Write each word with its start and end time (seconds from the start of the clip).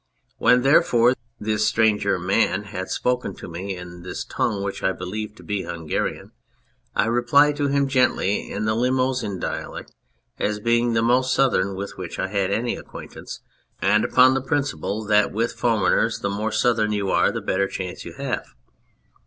When, 0.39 0.63
therefore, 0.63 1.13
this 1.39 1.67
stranger 1.67 2.17
man 2.17 2.63
had 2.63 2.89
spoken 2.89 3.35
to 3.35 3.47
me 3.47 3.75
in 3.77 4.01
this 4.01 4.25
tongue 4.25 4.63
which 4.63 4.81
I 4.81 4.93
believed 4.93 5.37
to 5.37 5.43
be 5.43 5.61
Hungarian, 5.61 6.31
I 6.95 7.05
replied 7.05 7.55
to 7.57 7.67
him 7.67 7.87
gently 7.87 8.49
in 8.51 8.65
the 8.65 8.73
Limousin 8.73 9.37
dialect 9.39 9.93
as 10.39 10.59
being 10.59 10.93
the 10.93 11.03
most 11.03 11.31
southern 11.31 11.75
with 11.75 11.99
which 11.99 12.17
I 12.17 12.29
had 12.29 12.49
any 12.49 12.75
acquaintance, 12.75 13.41
and 13.79 14.03
upon 14.03 14.33
the 14.33 14.41
principle, 14.41 15.05
that 15.05 15.31
with 15.31 15.53
foreigners 15.53 16.17
the 16.17 16.31
more 16.31 16.51
southern 16.51 16.93
you 16.93 17.11
are 17.11 17.31
the 17.31 17.39
better 17.39 17.67
chance 17.67 18.03
you 18.03 18.13
have. 18.13 18.47